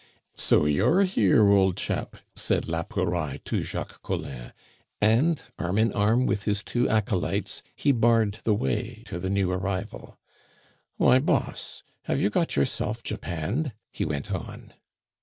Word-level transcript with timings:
"So 0.33 0.65
you're 0.65 1.03
here, 1.03 1.47
old 1.47 1.77
chap?" 1.77 2.15
said 2.35 2.67
la 2.67 2.81
Pouraille 2.81 3.37
to 3.45 3.61
Jacques 3.61 4.01
Collin. 4.01 4.51
And, 4.99 5.43
arm 5.59 5.77
in 5.77 5.91
arm 5.91 6.25
with 6.25 6.45
his 6.45 6.63
two 6.63 6.89
acolytes, 6.89 7.61
he 7.75 7.91
barred 7.91 8.39
the 8.43 8.55
way 8.55 9.03
to 9.05 9.19
the 9.19 9.29
new 9.29 9.51
arrival. 9.51 10.17
"Why, 10.97 11.19
Boss, 11.19 11.83
have 12.05 12.19
you 12.19 12.31
got 12.31 12.55
yourself 12.55 13.03
japanned?" 13.03 13.73
he 13.91 14.03
went 14.03 14.31
on. 14.31 14.73